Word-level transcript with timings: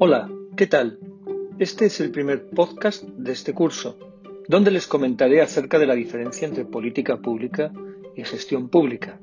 Hola, 0.00 0.30
¿qué 0.56 0.68
tal? 0.68 1.00
Este 1.58 1.86
es 1.86 1.98
el 1.98 2.12
primer 2.12 2.50
podcast 2.50 3.02
de 3.02 3.32
este 3.32 3.52
curso, 3.52 3.98
donde 4.46 4.70
les 4.70 4.86
comentaré 4.86 5.42
acerca 5.42 5.76
de 5.76 5.86
la 5.86 5.96
diferencia 5.96 6.46
entre 6.46 6.64
política 6.64 7.16
pública 7.16 7.72
y 8.14 8.22
gestión 8.22 8.68
pública. 8.68 9.18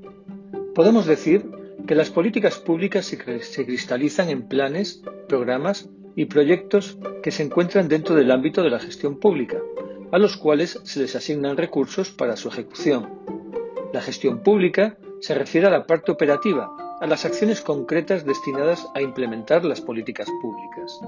Podemos 0.73 1.05
decir 1.05 1.49
que 1.87 1.95
las 1.95 2.09
políticas 2.09 2.59
públicas 2.59 3.05
se 3.05 3.65
cristalizan 3.65 4.27
en 4.27 4.49
planes, 4.49 5.01
programas 5.29 5.89
y 6.13 6.25
proyectos 6.25 6.97
que 7.23 7.31
se 7.31 7.43
encuentran 7.43 7.87
dentro 7.87 8.13
del 8.13 8.29
ámbito 8.29 8.61
de 8.61 8.71
la 8.71 8.79
gestión 8.79 9.17
pública, 9.17 9.61
a 10.11 10.17
los 10.17 10.35
cuales 10.35 10.81
se 10.83 10.99
les 10.99 11.15
asignan 11.15 11.55
recursos 11.55 12.11
para 12.11 12.35
su 12.35 12.49
ejecución. 12.49 13.07
La 13.93 14.01
gestión 14.01 14.43
pública 14.43 14.97
se 15.21 15.35
refiere 15.35 15.67
a 15.67 15.71
la 15.71 15.87
parte 15.87 16.11
operativa, 16.11 16.75
a 17.05 17.07
las 17.07 17.23
acciones 17.23 17.61
concretas 17.61 18.25
destinadas 18.25 18.89
a 18.95 19.01
implementar 19.01 19.63
las 19.63 19.79
políticas 19.79 20.27
públicas. 20.41 20.99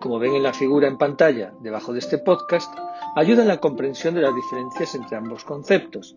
Como 0.00 0.18
ven 0.18 0.34
en 0.34 0.42
la 0.42 0.54
figura 0.54 0.88
en 0.88 0.96
pantalla 0.96 1.52
debajo 1.60 1.92
de 1.92 1.98
este 1.98 2.16
podcast, 2.16 2.74
ayuda 3.14 3.42
en 3.42 3.48
la 3.48 3.60
comprensión 3.60 4.14
de 4.14 4.22
las 4.22 4.34
diferencias 4.34 4.94
entre 4.94 5.18
ambos 5.18 5.44
conceptos, 5.44 6.16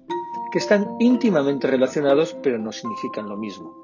que 0.54 0.60
están 0.60 0.96
íntimamente 1.02 1.68
relacionados 1.68 2.34
pero 2.42 2.60
no 2.60 2.72
significan 2.72 3.28
lo 3.28 3.36
mismo. 3.36 3.76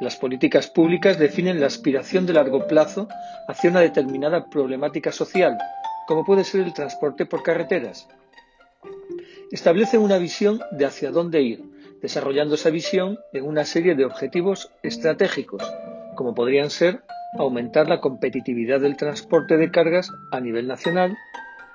Las 0.00 0.16
políticas 0.16 0.66
públicas 0.66 1.18
definen 1.18 1.58
la 1.58 1.68
aspiración 1.68 2.26
de 2.26 2.34
largo 2.34 2.66
plazo 2.66 3.08
hacia 3.48 3.70
una 3.70 3.80
determinada 3.80 4.50
problemática 4.50 5.12
social, 5.12 5.56
como 6.06 6.26
puede 6.26 6.44
ser 6.44 6.60
el 6.60 6.74
transporte 6.74 7.24
por 7.24 7.42
carreteras. 7.42 8.06
Establecen 9.50 10.02
una 10.02 10.18
visión 10.18 10.60
de 10.72 10.84
hacia 10.84 11.10
dónde 11.10 11.40
ir, 11.40 11.75
desarrollando 12.02 12.54
esa 12.54 12.70
visión 12.70 13.18
en 13.32 13.44
una 13.44 13.64
serie 13.64 13.94
de 13.94 14.04
objetivos 14.04 14.70
estratégicos, 14.82 15.62
como 16.14 16.34
podrían 16.34 16.70
ser 16.70 17.02
aumentar 17.38 17.88
la 17.88 18.00
competitividad 18.00 18.80
del 18.80 18.96
transporte 18.96 19.56
de 19.56 19.70
cargas 19.70 20.10
a 20.32 20.40
nivel 20.40 20.66
nacional, 20.66 21.16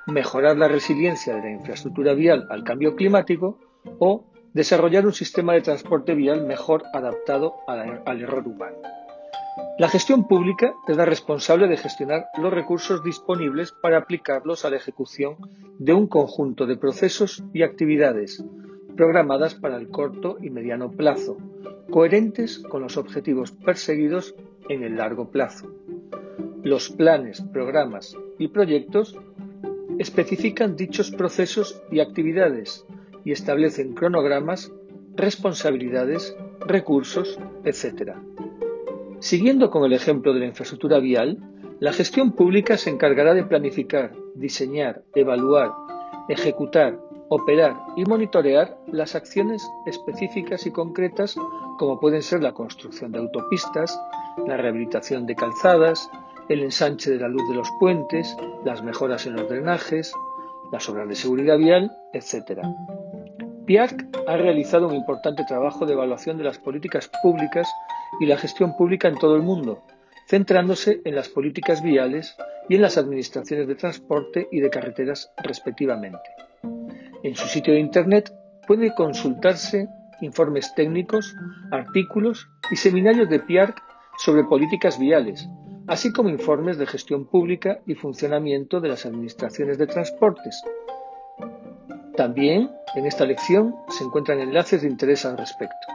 mejorar 0.08 0.58
la 0.58 0.68
resiliencia 0.68 1.36
de 1.36 1.42
la 1.42 1.52
infraestructura 1.52 2.14
vial 2.14 2.48
al 2.50 2.64
cambio 2.64 2.96
climático 2.96 3.60
o 4.00 4.26
desarrollar 4.54 5.06
un 5.06 5.14
sistema 5.14 5.54
de 5.54 5.62
transporte 5.62 6.14
vial 6.16 6.46
mejor 6.46 6.84
adaptado 6.94 7.56
al 7.68 8.22
error 8.22 8.48
humano. 8.48 8.78
La 9.78 9.90
gestión 9.90 10.28
pública 10.28 10.74
es 10.88 10.98
la 10.98 11.06
responsable 11.06 11.68
de 11.68 11.78
gestionar 11.78 12.28
los 12.38 12.54
recursos 12.54 13.04
disponibles 13.04 13.72
para 13.82 13.98
aplicarlos 13.98 14.66
a 14.66 14.70
la 14.70 14.78
ejecución 14.78 15.38
de 15.80 15.94
un 15.94 16.08
conjunto 16.08 16.66
de 16.66 16.78
procesos 16.78 17.44
y 17.54 17.64
actividades, 17.64 18.44
programadas 18.96 19.56
para 19.56 19.78
el 19.78 19.90
corto 19.90 20.38
y 20.42 20.50
mediano 20.50 20.92
plazo, 20.92 21.38
coherentes 21.90 22.60
con 22.60 22.82
los 22.82 22.98
objetivos 22.98 23.52
perseguidos 23.52 24.36
en 24.70 24.84
el 24.84 24.98
largo 24.98 25.30
plazo. 25.30 25.72
Los 26.64 26.90
planes, 26.90 27.42
programas 27.54 28.18
y 28.38 28.48
proyectos 28.50 29.18
especifican 29.98 30.76
dichos 30.76 31.12
procesos 31.12 31.82
y 31.92 32.00
actividades 32.00 32.86
y 33.24 33.32
establecen 33.32 33.94
cronogramas, 33.94 34.72
responsabilidades, 35.16 36.36
recursos, 36.66 37.40
etc. 37.66 38.14
Siguiendo 39.20 39.70
con 39.70 39.86
el 39.86 39.94
ejemplo 39.94 40.34
de 40.34 40.40
la 40.40 40.46
infraestructura 40.48 41.00
vial, 41.00 41.38
la 41.80 41.94
gestión 41.94 42.32
pública 42.34 42.78
se 42.78 42.90
encargará 42.90 43.34
de 43.34 43.44
planificar, 43.44 44.14
diseñar, 44.36 45.04
evaluar, 45.16 45.72
ejecutar, 46.30 47.00
operar 47.34 47.78
y 47.96 48.04
monitorear 48.04 48.78
las 48.88 49.16
acciones 49.16 49.66
específicas 49.86 50.66
y 50.66 50.72
concretas 50.72 51.38
como 51.80 51.98
pueden 51.98 52.22
ser 52.22 52.44
la 52.44 52.52
construcción 52.52 53.14
de 53.14 53.20
autopistas, 53.20 53.98
la 54.46 54.58
rehabilitación 54.58 55.26
de 55.26 55.36
calzadas, 55.36 56.12
el 56.50 56.62
ensanche 56.62 57.10
de 57.10 57.20
la 57.20 57.30
luz 57.30 57.48
de 57.48 57.56
los 57.56 57.70
puentes, 57.80 58.36
las 58.66 58.84
mejoras 58.84 59.26
en 59.28 59.38
los 59.38 59.48
drenajes, 59.48 60.14
las 60.74 60.90
obras 60.90 61.08
de 61.08 61.16
seguridad 61.16 61.58
vial, 61.58 61.98
etc. 62.12 62.64
PIARC 63.66 64.06
ha 64.28 64.36
realizado 64.36 64.90
un 64.90 64.96
importante 64.96 65.46
trabajo 65.48 65.86
de 65.86 65.94
evaluación 65.94 66.38
de 66.38 66.44
las 66.44 66.58
políticas 66.58 67.10
públicas 67.24 67.66
y 68.20 68.26
la 68.26 68.36
gestión 68.36 68.76
pública 68.76 69.08
en 69.08 69.18
todo 69.18 69.38
el 69.38 69.42
mundo, 69.42 69.84
centrándose 70.28 71.00
en 71.06 71.16
las 71.16 71.30
políticas 71.30 71.82
viales 71.82 72.36
y 72.68 72.76
en 72.76 72.82
las 72.82 72.98
administraciones 72.98 73.70
de 73.70 73.76
transporte 73.76 74.50
y 74.52 74.60
de 74.60 74.70
carreteras 74.70 75.32
respectivamente. 75.42 76.20
En 77.24 77.36
su 77.36 77.48
sitio 77.48 77.74
de 77.74 77.80
Internet 77.80 78.34
puede 78.68 78.94
consultarse 78.96 79.88
informes 80.22 80.74
técnicos, 80.76 81.36
artículos 81.72 82.48
y 82.70 82.76
seminarios 82.76 83.30
de 83.30 83.40
PIARC 83.40 83.82
sobre 84.18 84.44
políticas 84.44 85.00
viales, 85.00 85.48
así 85.88 86.12
como 86.12 86.30
informes 86.30 86.78
de 86.78 86.86
gestión 86.86 87.26
pública 87.26 87.80
y 87.86 87.96
funcionamiento 87.96 88.80
de 88.80 88.90
las 88.90 89.06
administraciones 89.06 89.78
de 89.78 89.88
transportes. 89.88 90.62
También 92.16 92.70
en 92.96 93.06
esta 93.06 93.26
lección 93.26 93.76
se 93.90 94.04
encuentran 94.04 94.40
enlaces 94.40 94.82
de 94.82 94.90
interés 94.90 95.26
al 95.26 95.38
respecto. 95.38 95.88